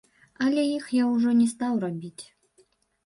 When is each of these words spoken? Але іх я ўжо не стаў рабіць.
Але 0.45 0.63
іх 0.77 0.87
я 0.97 1.03
ўжо 1.11 1.35
не 1.43 1.47
стаў 1.53 1.73
рабіць. 1.87 2.23